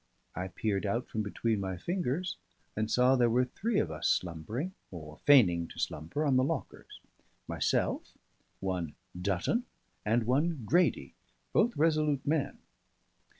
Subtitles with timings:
[0.33, 2.37] I peered out from between my fingers,
[2.75, 6.99] and saw there were three of us slumbering, or feigning to slumber, on the lockers:
[7.47, 8.17] myself,
[8.59, 9.65] one Dutton,
[10.03, 11.13] and one Grady,
[11.53, 12.57] both resolute men.